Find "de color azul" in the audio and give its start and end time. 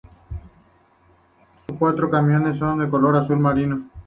2.79-3.37